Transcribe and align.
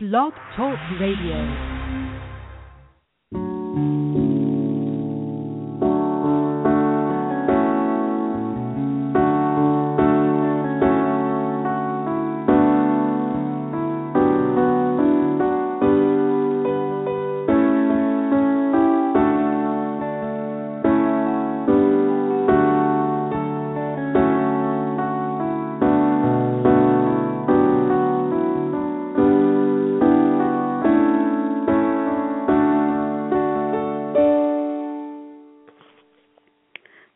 Blog 0.00 0.32
Talk 0.54 0.78
Radio. 1.00 1.77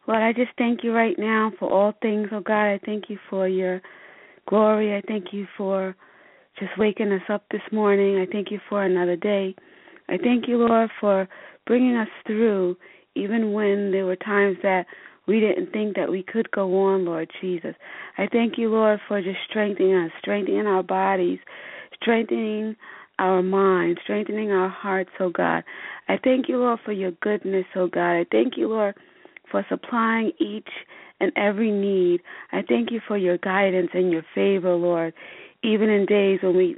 I 0.09 0.33
just 0.33 0.51
thank 0.59 0.83
you 0.83 0.93
right 0.93 1.19
now 1.19 1.53
for 1.59 1.71
all 1.71 1.95
things, 2.03 2.29
oh 2.33 2.41
God. 2.41 2.67
I 2.67 2.81
thank 2.85 3.09
you 3.09 3.19
for 3.31 3.47
your 3.47 3.81
glory. 4.49 4.97
I 4.97 5.03
thank 5.07 5.33
you 5.33 5.47
for 5.57 5.95
just 6.59 6.73
waking 6.77 7.13
us 7.13 7.23
up 7.29 7.45
this 7.51 7.63
morning. 7.71 8.19
I 8.19 8.31
thank 8.31 8.51
you 8.51 8.61
for 8.69 8.83
another 8.85 9.17
day. 9.17 9.55
I 10.09 10.19
thank 10.19 10.49
you, 10.49 10.59
Lord, 10.59 10.91
for 11.01 11.29
bringing 11.67 11.97
us 11.97 12.09
through, 12.27 12.77
even 13.15 13.53
when 13.53 13.93
there 13.93 14.05
were 14.05 14.17
times 14.17 14.57
that 14.63 14.87
we 15.27 15.39
didn't 15.39 15.73
think 15.73 15.95
that 15.97 16.11
we 16.11 16.25
could 16.25 16.51
go 16.51 16.77
on, 16.87 17.05
Lord 17.05 17.31
Jesus. 17.41 17.75
I 18.19 18.27
thank 18.31 18.59
you, 18.59 18.71
Lord, 18.71 19.01
for 19.07 19.23
just 19.23 19.39
strengthening 19.49 19.95
us, 19.95 20.11
strengthening 20.19 20.67
our 20.67 20.83
bodies, 20.83 21.39
strengthening 22.03 22.75
our 23.21 23.41
minds, 23.41 24.01
strengthening 24.03 24.51
our 24.51 24.69
hearts, 24.69 25.11
oh 25.21 25.31
God. 25.31 25.63
I 26.09 26.19
thank 26.25 26.49
you, 26.49 26.59
Lord, 26.59 26.81
for 26.85 26.93
your 26.93 27.13
goodness, 27.23 27.67
oh 27.77 27.87
God. 27.87 28.15
I 28.15 28.27
thank 28.33 28.57
you, 28.57 28.69
Lord 28.69 28.97
for 29.53 29.65
supplying 29.69 30.33
each 30.41 30.69
and 31.21 31.31
every 31.37 31.71
need. 31.71 32.23
I 32.51 32.63
thank 32.69 32.91
you 32.91 33.01
for 33.07 33.17
your 33.17 33.39
guidance 33.39 33.91
and 33.95 34.11
your 34.11 34.25
favor, 34.35 34.75
Lord, 34.75 35.15
even 35.63 35.89
in 35.89 36.07
days 36.07 36.41
when 36.43 36.57
we 36.57 36.77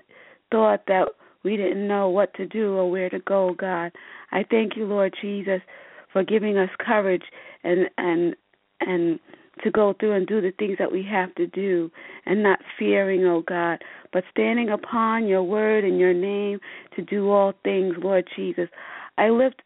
thought 0.51 0.83
that 0.89 1.09
we 1.45 1.57
didn't 1.57 1.89
know 1.89 2.11
what 2.11 2.35
to 2.35 2.47
do 2.47 2.75
or 2.75 2.91
where 2.91 3.09
to 3.09 3.21
go, 3.21 3.55
God. 3.55 3.93
I 4.33 4.45
thank 4.51 4.77
you, 4.77 4.85
Lord 4.85 5.15
Jesus, 5.21 5.61
for 6.13 6.23
giving 6.23 6.59
us 6.59 6.69
courage 6.79 7.25
and 7.63 7.89
and 7.97 8.37
and 8.81 9.19
to 9.63 9.71
go 9.71 9.95
through 9.99 10.13
and 10.13 10.27
do 10.27 10.41
the 10.41 10.53
things 10.59 10.77
that 10.79 10.91
we 10.91 11.07
have 11.09 11.35
to 11.37 11.47
do 11.47 11.91
and 12.27 12.43
not 12.43 12.59
fearing, 12.79 13.25
oh 13.25 13.43
God, 13.47 13.83
but 14.13 14.25
standing 14.31 14.71
upon 14.71 15.27
your 15.27 15.45
word 15.45 15.85
and 15.85 15.99
your 15.99 16.13
name 16.13 16.59
to 16.97 17.03
do 17.03 17.31
all 17.31 17.53
things, 17.63 17.95
Lord 18.03 18.29
Jesus. 18.35 18.69
I 19.17 19.29
lift 19.29 19.63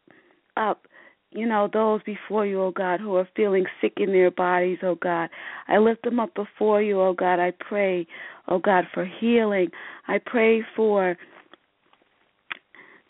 up 0.57 0.85
you 1.31 1.45
know, 1.45 1.69
those 1.71 2.01
before 2.03 2.45
you, 2.45 2.61
oh 2.61 2.71
God, 2.71 2.99
who 2.99 3.15
are 3.15 3.27
feeling 3.35 3.65
sick 3.81 3.93
in 3.97 4.11
their 4.11 4.31
bodies, 4.31 4.79
oh 4.83 4.95
God. 4.95 5.29
I 5.67 5.77
lift 5.77 6.03
them 6.03 6.19
up 6.19 6.33
before 6.33 6.81
you, 6.81 6.99
oh 6.99 7.13
God. 7.13 7.39
I 7.39 7.51
pray, 7.59 8.07
oh 8.47 8.59
God, 8.59 8.85
for 8.93 9.05
healing. 9.05 9.69
I 10.07 10.19
pray 10.25 10.63
for 10.75 11.17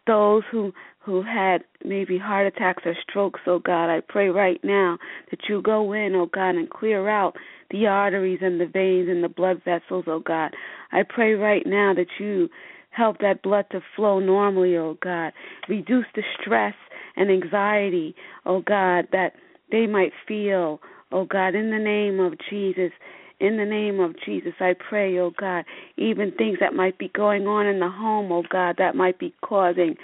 those 0.07 0.43
who 0.51 0.73
who 1.01 1.23
had 1.23 1.63
maybe 1.83 2.17
heart 2.17 2.45
attacks 2.45 2.83
or 2.85 2.93
strokes, 3.09 3.39
oh 3.47 3.59
God. 3.59 3.89
I 3.89 4.01
pray 4.07 4.29
right 4.29 4.59
now 4.63 4.97
that 5.31 5.39
you 5.47 5.61
go 5.61 5.93
in, 5.93 6.13
oh 6.13 6.27
God, 6.27 6.55
and 6.55 6.69
clear 6.69 7.07
out 7.07 7.35
the 7.71 7.87
arteries 7.87 8.39
and 8.41 8.59
the 8.59 8.65
veins 8.65 9.07
and 9.09 9.23
the 9.23 9.29
blood 9.29 9.61
vessels, 9.63 10.05
oh 10.07 10.19
God. 10.19 10.53
I 10.91 11.03
pray 11.07 11.33
right 11.33 11.65
now 11.65 11.93
that 11.93 12.07
you 12.19 12.49
help 12.91 13.19
that 13.19 13.41
blood 13.43 13.65
to 13.71 13.81
flow 13.95 14.19
normally, 14.19 14.75
oh 14.75 14.97
God. 15.01 15.31
Reduce 15.69 16.05
the 16.15 16.23
stress 16.39 16.75
and 17.15 17.31
anxiety, 17.31 18.15
oh 18.45 18.61
God, 18.61 19.07
that 19.11 19.33
they 19.71 19.87
might 19.87 20.13
feel, 20.27 20.81
oh 21.11 21.25
God, 21.25 21.55
in 21.55 21.71
the 21.71 21.79
name 21.79 22.19
of 22.19 22.33
Jesus. 22.49 22.91
In 23.39 23.55
the 23.55 23.63
name 23.63 24.01
of 24.01 24.15
Jesus, 24.25 24.51
I 24.59 24.73
pray, 24.73 25.17
oh 25.17 25.31
God, 25.39 25.63
even 25.95 26.33
things 26.33 26.57
that 26.59 26.73
might 26.73 26.97
be 26.97 27.07
going 27.15 27.47
on 27.47 27.67
in 27.67 27.79
the 27.79 27.89
home, 27.89 28.33
oh 28.33 28.43
God, 28.49 28.75
that 28.79 28.97
might 28.97 29.17
be 29.17 29.33
causing 29.41 29.95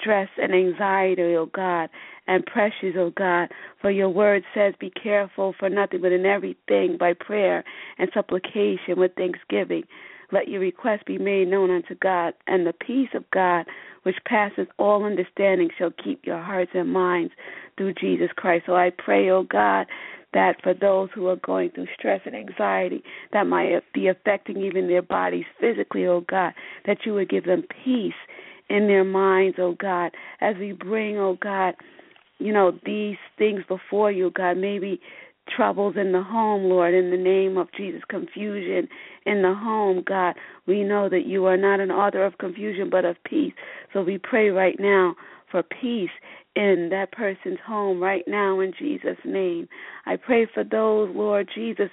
stress 0.00 0.28
and 0.40 0.54
anxiety, 0.54 1.34
oh 1.34 1.50
God, 1.52 1.90
and 2.28 2.46
pressures, 2.46 2.94
oh 2.96 3.10
God. 3.10 3.48
For 3.80 3.90
your 3.90 4.10
word 4.10 4.44
says, 4.54 4.74
be 4.78 4.90
careful 4.90 5.56
for 5.58 5.68
nothing, 5.68 6.02
but 6.02 6.12
in 6.12 6.24
everything 6.24 6.96
by 6.96 7.14
prayer 7.14 7.64
and 7.98 8.10
supplication 8.14 8.96
with 8.96 9.16
thanksgiving. 9.16 9.82
Let 10.34 10.48
your 10.48 10.60
request 10.60 11.06
be 11.06 11.16
made 11.16 11.46
known 11.46 11.70
unto 11.70 11.94
God, 11.94 12.34
and 12.48 12.66
the 12.66 12.72
peace 12.72 13.10
of 13.14 13.22
God, 13.30 13.66
which 14.02 14.16
passes 14.26 14.66
all 14.80 15.04
understanding, 15.04 15.70
shall 15.78 15.92
keep 15.92 16.26
your 16.26 16.42
hearts 16.42 16.72
and 16.74 16.92
minds 16.92 17.32
through 17.76 17.94
Jesus 17.94 18.30
Christ. 18.34 18.64
So 18.66 18.74
I 18.74 18.90
pray, 18.90 19.30
O 19.30 19.36
oh 19.36 19.42
God, 19.44 19.86
that 20.32 20.60
for 20.60 20.74
those 20.74 21.08
who 21.14 21.28
are 21.28 21.36
going 21.36 21.70
through 21.70 21.86
stress 21.96 22.20
and 22.26 22.34
anxiety 22.34 23.04
that 23.32 23.46
might 23.46 23.80
be 23.94 24.08
affecting 24.08 24.56
even 24.56 24.88
their 24.88 25.02
bodies 25.02 25.44
physically, 25.60 26.04
oh 26.04 26.24
God, 26.28 26.52
that 26.84 27.06
you 27.06 27.14
would 27.14 27.30
give 27.30 27.44
them 27.44 27.62
peace 27.84 28.12
in 28.68 28.88
their 28.88 29.04
minds, 29.04 29.58
oh 29.60 29.76
God, 29.78 30.10
as 30.40 30.56
we 30.58 30.72
bring, 30.72 31.16
oh 31.16 31.38
God, 31.40 31.76
you 32.40 32.52
know, 32.52 32.72
these 32.84 33.18
things 33.38 33.62
before 33.68 34.10
you, 34.10 34.32
God, 34.34 34.56
maybe 34.56 35.00
troubles 35.54 35.94
in 35.98 36.12
the 36.12 36.22
home, 36.22 36.64
Lord, 36.64 36.94
in 36.94 37.10
the 37.10 37.16
name 37.16 37.56
of 37.56 37.68
Jesus, 37.76 38.00
confusion 38.08 38.88
in 39.26 39.42
the 39.42 39.54
home, 39.54 40.02
God. 40.06 40.34
We 40.66 40.82
know 40.82 41.08
that 41.08 41.26
you 41.26 41.44
are 41.46 41.56
not 41.56 41.80
an 41.80 41.90
author 41.90 42.24
of 42.24 42.38
confusion, 42.38 42.88
but 42.90 43.04
of 43.04 43.16
peace. 43.24 43.52
So 43.92 44.02
we 44.02 44.18
pray 44.18 44.50
right 44.50 44.76
now 44.78 45.14
for 45.50 45.62
peace 45.62 46.10
in 46.56 46.88
that 46.90 47.12
person's 47.12 47.58
home 47.66 48.02
right 48.02 48.24
now 48.26 48.60
in 48.60 48.72
Jesus' 48.78 49.18
name. 49.24 49.68
I 50.06 50.16
pray 50.16 50.46
for 50.52 50.64
those, 50.64 51.10
Lord 51.14 51.48
Jesus, 51.54 51.90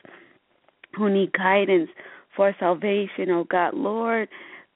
who 0.95 1.09
need 1.09 1.33
guidance 1.33 1.89
for 2.35 2.55
salvation, 2.59 3.29
oh 3.29 3.45
God. 3.49 3.73
Lord, 3.73 4.29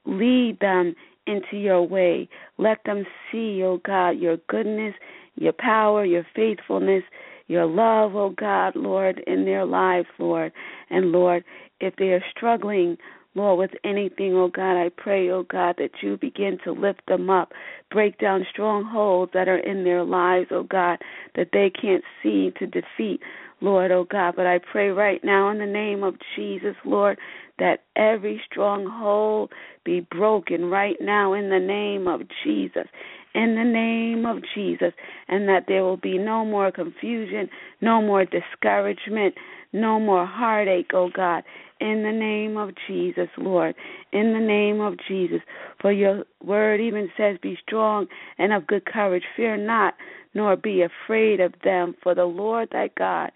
lead 0.06 0.60
them 0.60 0.96
into 1.28 1.58
your 1.58 1.84
way. 1.84 2.30
Let 2.58 2.80
them 2.86 3.06
see, 3.32 3.62
oh 3.64 3.80
God, 3.86 4.12
your 4.12 4.38
goodness, 4.50 4.94
your 5.36 5.54
power, 5.54 6.06
your 6.06 6.26
faithfulness 6.36 7.04
your 7.48 7.66
love, 7.66 8.16
oh 8.16 8.34
God, 8.38 8.76
Lord, 8.76 9.22
in 9.28 9.46
their 9.46 9.66
lives, 9.66 10.08
Lord. 10.18 10.52
And 10.90 11.12
Lord, 11.12 11.44
if 11.80 11.96
they 11.98 12.10
are 12.10 12.24
struggling, 12.36 12.98
Lord, 13.36 13.60
with 13.60 13.80
anything, 13.84 14.34
oh 14.34 14.48
God, 14.48 14.82
I 14.82 14.90
pray, 14.96 15.30
oh 15.30 15.44
God, 15.44 15.76
that 15.78 15.92
you 16.02 16.18
begin 16.18 16.58
to 16.64 16.72
lift 16.72 17.02
them 17.08 17.30
up, 17.30 17.52
break 17.92 18.18
down 18.18 18.46
strongholds 18.52 19.32
that 19.34 19.48
are 19.48 19.60
in 19.60 19.84
their 19.84 20.04
lives, 20.04 20.48
oh 20.52 20.64
God, 20.64 21.00
that 21.36 21.50
they 21.52 21.70
can't 21.70 22.04
see 22.24 22.52
to 22.60 22.66
defeat, 22.66 23.20
Lord, 23.62 23.92
oh 23.92 24.06
God. 24.06 24.36
But 24.38 24.48
I 24.48 24.60
pray 24.60 24.88
right 24.88 25.22
now 25.24 25.50
in 25.50 25.60
the 25.60 25.66
name 25.66 26.04
of 26.04 26.16
Jesus, 26.36 26.76
Lord, 26.86 27.20
that 27.60 27.82
every 27.96 28.42
stronghold 28.50 29.52
be 29.84 30.00
broken 30.00 30.66
right 30.66 30.98
now 31.02 31.34
in 31.34 31.50
the 31.50 31.60
name 31.60 32.08
of 32.08 32.22
Jesus 32.44 32.88
in 33.36 33.56
the 33.56 33.64
name 33.64 34.26
of 34.26 34.38
Jesus, 34.56 34.94
and 35.28 35.48
that 35.48 35.66
there 35.68 35.84
will 35.84 35.98
be 35.98 36.18
no 36.18 36.46
more 36.46 36.72
confusion, 36.72 37.50
no 37.82 38.02
more 38.02 38.26
discouragement, 38.26 39.36
no 39.74 40.00
more 40.00 40.26
heartache, 40.26 40.92
oh 40.94 41.10
God, 41.14 41.44
in 41.82 42.04
the 42.04 42.12
name 42.12 42.58
of 42.58 42.72
Jesus, 42.88 43.28
Lord, 43.38 43.76
in 44.14 44.34
the 44.34 44.40
name 44.40 44.80
of 44.80 44.96
Jesus. 45.08 45.42
For 45.82 45.92
your 45.92 46.24
word 46.44 46.80
even 46.80 47.10
says, 47.18 47.38
Be 47.42 47.58
strong 47.68 48.08
and 48.38 48.54
of 48.54 48.66
good 48.66 48.86
courage, 48.86 49.24
fear 49.36 49.58
not, 49.58 49.94
nor 50.34 50.56
be 50.56 50.82
afraid 50.82 51.42
of 51.42 51.54
them, 51.64 51.94
for 52.02 52.16
the 52.16 52.26
Lord 52.26 52.70
thy 52.72 52.90
God, 52.98 53.32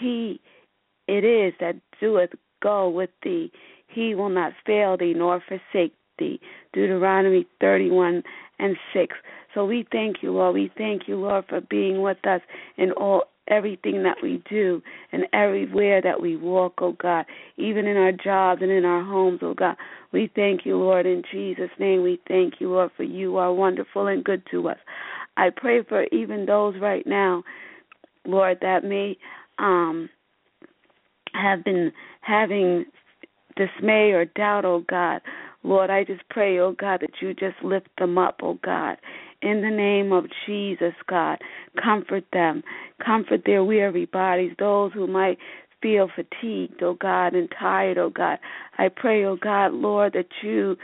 he 0.00 0.40
it 1.08 1.24
is 1.24 1.52
that 1.60 1.76
doeth 2.00 2.30
go 2.62 2.88
with 2.88 3.10
thee. 3.22 3.52
He 3.88 4.14
will 4.14 4.28
not 4.28 4.52
fail 4.64 4.96
thee 4.96 5.14
nor 5.14 5.42
forsake 5.46 5.94
thee. 6.18 6.40
Deuteronomy 6.72 7.46
31 7.60 8.22
and 8.58 8.76
6. 8.94 9.14
So 9.54 9.64
we 9.66 9.86
thank 9.92 10.16
you, 10.22 10.32
Lord. 10.32 10.54
We 10.54 10.70
thank 10.76 11.08
you, 11.08 11.16
Lord, 11.16 11.44
for 11.48 11.60
being 11.60 12.02
with 12.02 12.24
us 12.26 12.40
in 12.76 12.92
all 12.92 13.24
everything 13.48 14.02
that 14.04 14.16
we 14.22 14.42
do 14.48 14.80
and 15.10 15.24
everywhere 15.32 16.00
that 16.00 16.20
we 16.20 16.36
walk, 16.36 16.74
oh 16.80 16.92
God, 16.92 17.26
even 17.56 17.86
in 17.86 17.96
our 17.96 18.12
jobs 18.12 18.62
and 18.62 18.70
in 18.70 18.84
our 18.84 19.02
homes, 19.02 19.40
oh 19.42 19.54
God. 19.54 19.76
We 20.12 20.30
thank 20.34 20.64
you, 20.64 20.76
Lord, 20.78 21.06
in 21.06 21.22
Jesus' 21.30 21.70
name. 21.78 22.02
We 22.02 22.20
thank 22.28 22.54
you, 22.60 22.70
Lord, 22.70 22.90
for 22.96 23.02
you 23.02 23.36
are 23.36 23.52
wonderful 23.52 24.06
and 24.06 24.24
good 24.24 24.42
to 24.52 24.68
us. 24.68 24.78
I 25.36 25.50
pray 25.50 25.82
for 25.82 26.04
even 26.12 26.46
those 26.46 26.74
right 26.80 27.06
now, 27.06 27.42
Lord, 28.26 28.58
that 28.62 28.84
may 28.84 29.16
um 29.58 30.08
have 31.34 31.64
been 31.64 31.92
having 32.20 32.84
dismay 33.56 34.12
or 34.12 34.24
doubt, 34.24 34.64
oh 34.64 34.84
God. 34.88 35.20
Lord, 35.64 35.90
I 35.90 36.04
just 36.04 36.22
pray, 36.28 36.58
oh 36.58 36.72
God, 36.72 37.00
that 37.00 37.20
you 37.20 37.34
just 37.34 37.56
lift 37.62 37.88
them 37.98 38.18
up, 38.18 38.40
oh 38.42 38.58
God. 38.64 38.96
In 39.42 39.60
the 39.60 39.70
name 39.70 40.12
of 40.12 40.26
Jesus, 40.46 40.94
God, 41.08 41.38
comfort 41.82 42.24
them, 42.32 42.62
comfort 43.04 43.42
their 43.44 43.64
weary 43.64 44.06
bodies, 44.06 44.52
those 44.58 44.92
who 44.92 45.06
might 45.06 45.38
feel 45.82 46.08
fatigued, 46.14 46.80
oh 46.82 46.94
God, 46.94 47.34
and 47.34 47.48
tired, 47.58 47.98
oh 47.98 48.10
God. 48.10 48.38
I 48.78 48.88
pray, 48.88 49.24
oh 49.24 49.36
God, 49.36 49.72
Lord, 49.72 50.12
that 50.14 50.28
you 50.42 50.76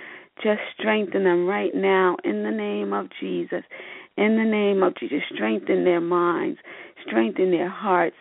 Just 0.43 0.61
strengthen 0.79 1.25
them 1.25 1.47
right 1.47 1.75
now 1.75 2.17
in 2.25 2.43
the 2.45 2.51
name 2.51 2.93
of 2.93 3.09
Jesus. 3.21 3.63
In 4.17 4.37
the 4.37 4.45
name 4.45 4.83
of 4.83 4.97
Jesus, 4.97 5.21
strengthen 5.35 5.85
their 5.85 6.01
minds, 6.01 6.59
strengthen 7.07 7.51
their 7.51 7.69
hearts, 7.69 8.17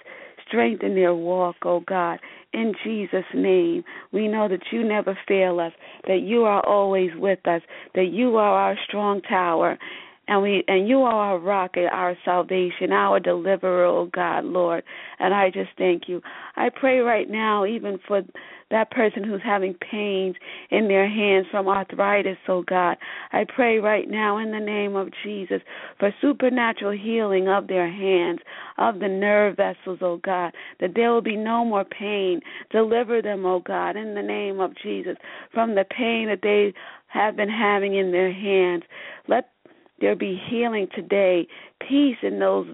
strengthen 0.48 0.96
their 0.96 1.14
walk, 1.16 1.58
oh 1.64 1.82
God. 1.82 2.20
In 2.54 2.74
Jesus' 2.84 3.26
name, 3.36 3.84
we 4.12 4.28
know 4.28 4.48
that 4.48 4.72
you 4.72 4.84
never 4.84 5.18
fail 5.28 5.60
us, 5.60 5.74
that 6.08 6.22
you 6.22 6.44
are 6.44 6.66
always 6.66 7.12
with 7.16 7.46
us, 7.48 7.62
that 7.96 8.08
you 8.12 8.38
are 8.38 8.54
our 8.54 8.76
strong 8.88 9.22
tower, 9.22 9.78
and 10.28 10.42
we 10.42 10.64
and 10.68 10.88
you 10.88 11.02
are 11.02 11.14
our 11.14 11.40
rock 11.40 11.72
and 11.76 11.88
our 11.88 12.18
salvation, 12.26 12.92
our 12.92 13.20
deliverer, 13.20 13.86
oh 13.86 14.10
God, 14.14 14.46
Lord. 14.46 14.84
And 15.20 15.34
I 15.34 15.50
just 15.50 15.70
thank 15.78 16.04
you. 16.08 16.22
I 16.56 16.70
pray 16.70 17.00
right 17.00 17.30
now, 17.30 17.66
even 17.66 18.00
for 18.08 18.22
that 18.70 18.92
person 18.92 19.24
who's 19.24 19.42
having 19.44 19.74
pains 19.76 20.36
in 20.72 20.88
their 20.88 21.08
hands 21.08 21.46
from 21.50 21.68
arthritis, 21.68 22.38
oh 22.48 22.64
God. 22.64 22.98
I 23.32 23.46
pray 23.48 23.78
right 23.78 24.10
now 24.10 24.38
in 24.38 24.52
the 24.52 24.60
name 24.60 24.96
of 24.96 25.10
Jesus 25.24 25.62
for 26.00 26.14
supernatural 26.22 26.98
healing 26.98 27.48
of 27.48 27.68
their 27.68 27.90
hands, 27.90 28.40
of 28.78 29.00
the 29.00 29.08
nerve 29.08 29.56
vessels, 29.56 30.00
oh 30.02 30.20
God, 30.24 30.54
that 30.82 30.92
there 30.96 31.12
will 31.12 31.22
be 31.22 31.38
no 31.38 31.64
more 31.64 31.86
pain. 31.86 32.42
Deliver 32.72 33.22
them, 33.22 33.46
oh 33.46 33.62
God, 33.62 33.96
in 33.96 34.16
the 34.16 34.22
name 34.22 34.60
of 34.60 34.72
Jesus, 34.84 35.16
from 35.54 35.76
the 35.76 35.86
pain 35.86 36.28
that 36.28 36.40
they 36.44 36.74
have 37.08 37.38
been 37.38 37.50
having 37.50 37.96
in 37.96 38.12
their 38.12 38.34
hands. 38.34 38.84
Let 39.28 39.50
there 40.00 40.16
be 40.16 40.40
healing 40.50 40.88
today, 40.96 41.48
peace 41.88 42.18
in 42.22 42.40
those 42.40 42.68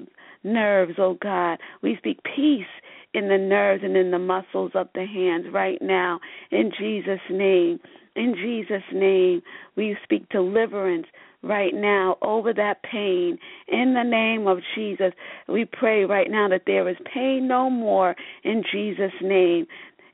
nerves, 0.43 0.93
oh 0.97 1.17
God. 1.21 1.59
We 1.81 1.95
speak 1.97 2.19
peace 2.23 2.65
in 3.13 3.29
the 3.29 3.37
nerves 3.37 3.83
and 3.83 3.95
in 3.95 4.11
the 4.11 4.19
muscles 4.19 4.71
of 4.75 4.89
the 4.95 5.05
hands 5.05 5.45
right 5.53 5.81
now, 5.81 6.19
in 6.51 6.71
Jesus' 6.77 7.19
name. 7.29 7.79
In 8.15 8.35
Jesus' 8.35 8.83
name, 8.93 9.41
we 9.75 9.97
speak 10.03 10.29
deliverance 10.29 11.07
right 11.41 11.73
now 11.73 12.17
over 12.21 12.53
that 12.53 12.81
pain. 12.83 13.37
In 13.67 13.93
the 13.93 14.03
name 14.03 14.47
of 14.47 14.59
Jesus, 14.75 15.13
we 15.47 15.65
pray 15.65 16.05
right 16.05 16.29
now 16.29 16.47
that 16.49 16.63
there 16.65 16.87
is 16.87 16.95
pain 17.13 17.47
no 17.47 17.69
more. 17.69 18.15
In 18.43 18.63
Jesus' 18.71 19.11
name. 19.21 19.65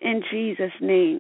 In 0.02 0.22
Jesus' 0.32 0.72
name. 0.82 1.20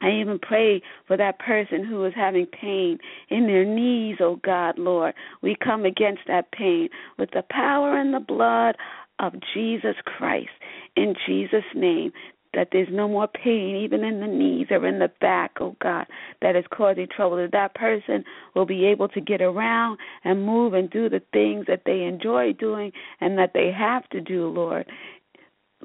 I 0.00 0.10
even 0.20 0.38
pray 0.38 0.82
for 1.06 1.16
that 1.16 1.38
person 1.38 1.84
who 1.84 2.04
is 2.04 2.12
having 2.14 2.46
pain 2.46 2.98
in 3.28 3.46
their 3.46 3.64
knees, 3.64 4.16
oh 4.20 4.40
God, 4.44 4.78
Lord. 4.78 5.14
We 5.42 5.56
come 5.62 5.84
against 5.84 6.22
that 6.26 6.52
pain 6.52 6.88
with 7.18 7.30
the 7.32 7.44
power 7.50 7.98
and 7.98 8.14
the 8.14 8.20
blood 8.20 8.76
of 9.18 9.34
Jesus 9.54 9.96
Christ. 10.04 10.48
In 10.96 11.14
Jesus' 11.26 11.64
name, 11.74 12.12
that 12.52 12.68
there's 12.72 12.88
no 12.90 13.06
more 13.06 13.28
pain, 13.28 13.76
even 13.76 14.02
in 14.02 14.20
the 14.20 14.26
knees 14.26 14.66
or 14.70 14.84
in 14.86 14.98
the 14.98 15.10
back, 15.20 15.52
oh 15.60 15.76
God, 15.80 16.06
that 16.42 16.56
is 16.56 16.64
causing 16.72 17.06
trouble. 17.14 17.36
That 17.36 17.52
that 17.52 17.74
person 17.74 18.24
will 18.54 18.66
be 18.66 18.86
able 18.86 19.08
to 19.08 19.20
get 19.20 19.40
around 19.40 19.98
and 20.24 20.44
move 20.44 20.74
and 20.74 20.90
do 20.90 21.08
the 21.08 21.22
things 21.32 21.66
that 21.68 21.82
they 21.86 22.02
enjoy 22.02 22.52
doing 22.54 22.92
and 23.20 23.38
that 23.38 23.52
they 23.54 23.70
have 23.70 24.08
to 24.10 24.20
do, 24.20 24.48
Lord. 24.48 24.86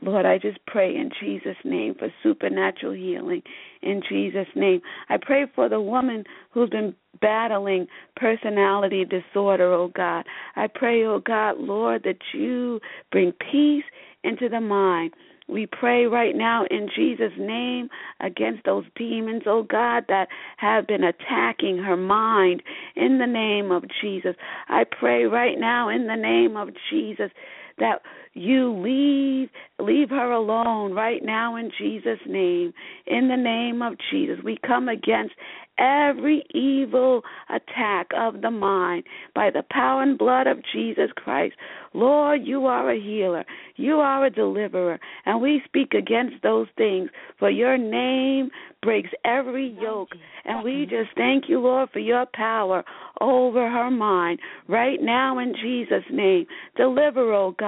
Lord, 0.01 0.25
I 0.25 0.37
just 0.37 0.59
pray 0.67 0.95
in 0.95 1.09
Jesus' 1.21 1.55
name 1.63 1.95
for 1.97 2.09
supernatural 2.21 2.93
healing. 2.93 3.41
In 3.81 4.01
Jesus' 4.07 4.47
name. 4.55 4.81
I 5.09 5.17
pray 5.21 5.45
for 5.55 5.69
the 5.69 5.79
woman 5.79 6.25
who's 6.51 6.69
been 6.69 6.95
battling 7.21 7.87
personality 8.15 9.05
disorder, 9.05 9.71
oh 9.71 9.87
God. 9.87 10.25
I 10.55 10.67
pray, 10.67 11.05
oh 11.05 11.19
God, 11.19 11.57
Lord, 11.59 12.03
that 12.03 12.17
you 12.33 12.81
bring 13.11 13.31
peace 13.51 13.85
into 14.23 14.49
the 14.49 14.59
mind. 14.59 15.13
We 15.47 15.67
pray 15.67 16.05
right 16.05 16.35
now 16.35 16.65
in 16.71 16.89
Jesus' 16.95 17.31
name 17.37 17.89
against 18.19 18.65
those 18.65 18.85
demons, 18.95 19.43
oh 19.45 19.61
God, 19.61 20.05
that 20.07 20.27
have 20.57 20.87
been 20.87 21.03
attacking 21.03 21.77
her 21.77 21.95
mind 21.95 22.63
in 22.95 23.19
the 23.19 23.27
name 23.27 23.71
of 23.71 23.83
Jesus. 24.01 24.35
I 24.67 24.85
pray 24.85 25.25
right 25.25 25.59
now 25.59 25.89
in 25.89 26.07
the 26.07 26.15
name 26.15 26.57
of 26.57 26.69
Jesus 26.89 27.29
that 27.77 28.01
you 28.33 28.71
leave 28.73 29.49
leave 29.79 30.09
her 30.09 30.31
alone 30.31 30.93
right 30.93 31.23
now 31.23 31.55
in 31.55 31.71
Jesus 31.77 32.19
name 32.27 32.73
in 33.07 33.27
the 33.27 33.35
name 33.35 33.81
of 33.81 33.95
Jesus 34.11 34.37
we 34.43 34.57
come 34.65 34.89
against 34.89 35.33
every 35.77 36.43
evil 36.53 37.21
attack 37.49 38.07
of 38.15 38.41
the 38.41 38.51
mind 38.51 39.03
by 39.33 39.49
the 39.49 39.63
power 39.69 40.01
and 40.01 40.17
blood 40.17 40.47
of 40.47 40.57
Jesus 40.73 41.09
Christ. 41.15 41.55
Lord, 41.93 42.41
you 42.43 42.65
are 42.65 42.91
a 42.91 42.99
healer. 42.99 43.45
You 43.75 43.95
are 43.95 44.25
a 44.25 44.29
deliverer. 44.29 44.99
And 45.25 45.41
we 45.41 45.61
speak 45.65 45.93
against 45.93 46.41
those 46.43 46.67
things, 46.77 47.09
for 47.39 47.49
your 47.49 47.77
name 47.77 48.49
breaks 48.81 49.09
every 49.25 49.75
yoke. 49.81 50.09
And 50.45 50.63
we 50.63 50.85
just 50.89 51.09
thank 51.15 51.45
you, 51.47 51.59
Lord, 51.59 51.89
for 51.91 51.99
your 51.99 52.25
power 52.33 52.83
over 53.19 53.69
her 53.69 53.89
mind 53.89 54.39
right 54.67 55.01
now 55.01 55.39
in 55.39 55.53
Jesus' 55.61 56.03
name. 56.11 56.45
Deliver, 56.77 57.33
oh 57.33 57.55
God. 57.57 57.64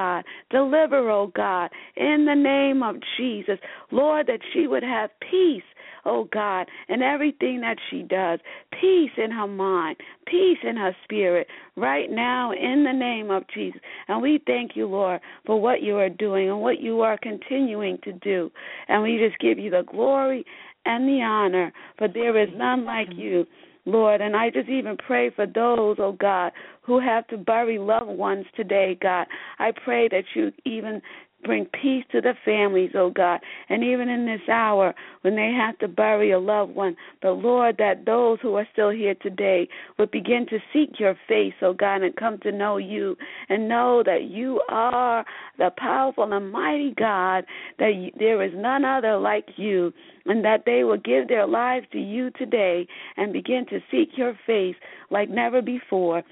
Deliver, 0.49 1.09
oh 1.09 1.31
God, 1.35 1.69
in 1.95 2.25
the 2.25 2.35
name 2.35 2.83
of 2.83 2.95
Jesus. 3.17 3.59
Lord, 3.91 4.27
that 4.27 4.39
she 4.53 4.67
would 4.67 4.83
have 4.83 5.09
peace 5.19 5.63
oh 6.07 6.27
God, 6.31 6.67
in 6.87 7.01
everything 7.01 7.61
that 7.61 7.77
she 7.89 8.01
does. 8.01 8.39
Peace 8.71 9.11
in 9.17 9.29
her 9.29 9.45
mind, 9.45 9.97
peace 10.25 10.57
in 10.63 10.77
her 10.77 10.95
spirit, 11.03 11.47
right 11.75 12.09
now 12.09 12.51
in 12.51 12.83
the 12.83 12.93
name 12.93 13.29
of 13.29 13.43
Jesus. 13.53 13.81
And 14.07 14.21
we 14.21 14.41
thank 14.47 14.71
you, 14.75 14.87
Lord, 14.87 15.19
for 15.45 15.61
what 15.61 15.83
you 15.83 15.97
are 15.97 16.09
doing 16.09 16.49
and 16.49 16.61
what 16.61 16.79
you 16.79 17.01
are 17.01 17.17
continuing 17.17 17.99
to 18.03 18.13
do. 18.13 18.49
And 18.87 19.03
we 19.03 19.17
just 19.17 19.39
give 19.39 19.59
you 19.59 19.69
the 19.69 19.83
glory 19.83 20.45
and 20.85 21.07
the 21.07 21.21
honor, 21.21 21.73
for 21.97 22.07
there 22.07 22.41
is 22.41 22.49
none 22.55 22.85
like 22.85 23.09
you. 23.11 23.45
Lord, 23.87 24.19
and 24.19 24.35
I 24.35 24.49
just 24.49 24.67
even 24.67 24.97
pray 24.97 25.29
for 25.29 25.45
those, 25.45 25.95
oh 25.99 26.11
God, 26.19 26.51
who 26.81 26.99
have 26.99 27.25
to 27.27 27.37
bury 27.37 27.79
loved 27.79 28.09
ones 28.09 28.45
today, 28.55 28.97
God. 29.01 29.25
I 29.59 29.71
pray 29.71 30.09
that 30.09 30.25
you 30.35 30.51
even 30.65 31.01
Bring 31.47 31.65
peace 31.65 32.03
to 32.11 32.19
the 32.19 32.33
families, 32.43 32.91
oh 32.93 33.09
God. 33.09 33.39
And 33.69 33.81
even 33.81 34.09
in 34.09 34.25
this 34.25 34.41
hour 34.51 34.93
when 35.21 35.37
they 35.37 35.53
have 35.57 35.79
to 35.79 35.87
bury 35.87 36.31
a 36.31 36.39
loved 36.39 36.75
one, 36.75 36.97
but 37.21 37.35
Lord, 37.35 37.77
that 37.77 38.05
those 38.05 38.37
who 38.41 38.55
are 38.55 38.67
still 38.73 38.89
here 38.89 39.15
today 39.15 39.69
would 39.97 40.11
begin 40.11 40.45
to 40.49 40.59
seek 40.73 40.99
your 40.99 41.15
face, 41.25 41.53
oh 41.61 41.73
God, 41.73 42.01
and 42.01 42.13
come 42.17 42.37
to 42.39 42.51
know 42.51 42.75
you 42.75 43.15
and 43.47 43.69
know 43.69 44.03
that 44.05 44.23
you 44.23 44.61
are 44.67 45.25
the 45.57 45.71
powerful 45.77 46.31
and 46.33 46.51
mighty 46.51 46.93
God, 46.97 47.45
that 47.79 48.11
there 48.19 48.43
is 48.43 48.51
none 48.53 48.83
other 48.83 49.17
like 49.17 49.47
you, 49.55 49.93
and 50.25 50.43
that 50.43 50.63
they 50.65 50.83
will 50.83 50.97
give 50.97 51.29
their 51.29 51.47
lives 51.47 51.85
to 51.93 51.99
you 51.99 52.29
today 52.31 52.85
and 53.15 53.31
begin 53.31 53.65
to 53.69 53.79
seek 53.89 54.17
your 54.17 54.37
face 54.45 54.75
like 55.09 55.29
never 55.29 55.61
before 55.61 56.23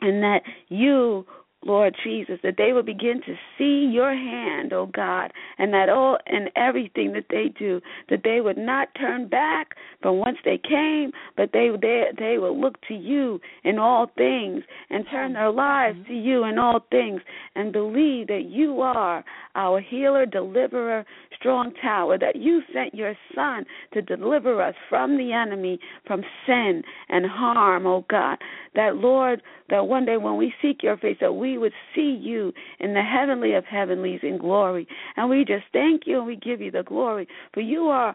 and 0.00 0.22
that 0.22 0.42
you 0.68 1.26
Lord 1.64 1.96
Jesus, 2.04 2.38
that 2.42 2.54
they 2.56 2.72
will 2.72 2.84
begin 2.84 3.20
to 3.26 3.34
see 3.56 3.90
your 3.92 4.14
hand, 4.14 4.72
oh 4.72 4.86
God, 4.86 5.32
and 5.58 5.72
that 5.74 5.88
all 5.88 6.18
and 6.26 6.50
everything 6.56 7.12
that 7.12 7.26
they 7.30 7.52
do, 7.58 7.80
that 8.08 8.20
they 8.22 8.40
would 8.40 8.56
not 8.56 8.88
turn 8.94 9.28
back 9.28 9.74
from 10.00 10.18
whence 10.20 10.38
they 10.44 10.58
came, 10.58 11.10
but 11.36 11.50
they 11.52 11.70
they 11.80 12.04
they 12.16 12.38
will 12.38 12.58
look 12.58 12.80
to 12.88 12.94
you 12.94 13.40
in 13.64 13.78
all 13.78 14.10
things 14.16 14.62
and 14.90 15.04
turn 15.10 15.32
their 15.32 15.50
lives 15.50 15.98
mm-hmm. 15.98 16.12
to 16.12 16.18
you 16.18 16.44
in 16.44 16.58
all 16.58 16.80
things 16.90 17.20
and 17.56 17.72
believe 17.72 18.28
that 18.28 18.44
you 18.48 18.80
are 18.80 19.24
our 19.56 19.80
healer, 19.80 20.26
deliverer, 20.26 21.04
strong 21.38 21.72
tower, 21.80 22.18
that 22.18 22.36
you 22.36 22.62
sent 22.72 22.94
your 22.94 23.14
son 23.34 23.64
to 23.92 24.02
deliver 24.02 24.62
us 24.62 24.74
from 24.88 25.16
the 25.16 25.32
enemy, 25.32 25.78
from 26.06 26.22
sin 26.46 26.82
and 27.08 27.26
harm, 27.26 27.86
oh 27.86 28.04
God. 28.10 28.38
That 28.74 28.96
Lord, 28.96 29.42
that 29.70 29.86
one 29.86 30.04
day 30.04 30.16
when 30.16 30.36
we 30.36 30.52
seek 30.62 30.82
your 30.82 30.96
face, 30.96 31.18
that 31.20 31.32
we 31.32 31.58
would 31.58 31.72
see 31.94 32.18
you 32.20 32.52
in 32.80 32.94
the 32.94 33.02
heavenly 33.02 33.54
of 33.54 33.64
heavenlies 33.64 34.20
in 34.22 34.38
glory. 34.38 34.86
And 35.16 35.28
we 35.30 35.44
just 35.44 35.64
thank 35.72 36.02
you 36.06 36.18
and 36.18 36.26
we 36.26 36.36
give 36.36 36.60
you 36.60 36.70
the 36.70 36.82
glory. 36.82 37.28
For 37.54 37.60
you 37.60 37.88
are 37.88 38.14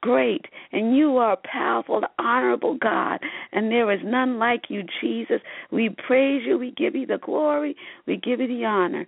great 0.00 0.44
and 0.72 0.96
you 0.96 1.16
are 1.18 1.38
powerful, 1.50 2.02
honorable 2.18 2.76
God, 2.76 3.20
and 3.52 3.70
there 3.70 3.92
is 3.92 4.00
none 4.04 4.38
like 4.38 4.64
you, 4.68 4.82
Jesus. 5.00 5.40
We 5.70 5.94
praise 6.06 6.42
you, 6.46 6.58
we 6.58 6.72
give 6.72 6.94
you 6.94 7.06
the 7.06 7.18
glory, 7.18 7.76
we 8.06 8.16
give 8.16 8.40
you 8.40 8.48
the 8.48 8.64
honor. 8.64 9.06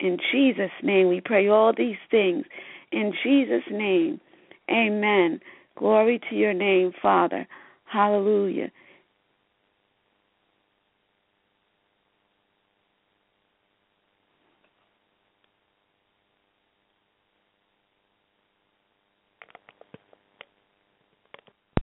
In 0.00 0.18
Jesus' 0.32 0.70
name, 0.82 1.08
we 1.08 1.20
pray 1.20 1.48
all 1.48 1.72
these 1.76 1.96
things. 2.10 2.44
In 2.92 3.12
Jesus' 3.22 3.64
name, 3.70 4.20
amen. 4.70 5.40
Glory 5.78 6.20
to 6.28 6.36
your 6.36 6.52
name, 6.54 6.92
Father. 7.00 7.46
Hallelujah. 7.84 8.70